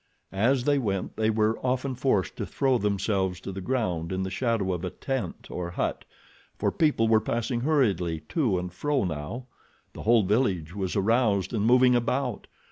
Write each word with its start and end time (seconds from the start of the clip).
As 0.33 0.63
they 0.63 0.79
went 0.79 1.15
they 1.15 1.29
were 1.29 1.59
often 1.63 1.93
forced 1.93 2.35
to 2.37 2.45
throw 2.47 2.79
themselves 2.79 3.39
to 3.41 3.51
the 3.51 3.61
ground 3.61 4.11
in 4.11 4.23
the 4.23 4.31
shadow 4.31 4.73
of 4.73 4.83
a 4.83 4.89
tent 4.89 5.45
or 5.51 5.69
hut, 5.69 6.05
for 6.57 6.71
people 6.71 7.07
were 7.07 7.21
passing 7.21 7.61
hurriedly 7.61 8.21
to 8.29 8.57
and 8.57 8.73
fro 8.73 9.03
now—the 9.03 10.01
whole 10.01 10.23
village 10.23 10.75
was 10.75 10.95
aroused 10.95 11.53
and 11.53 11.67
moving 11.67 11.95
about. 11.95 12.47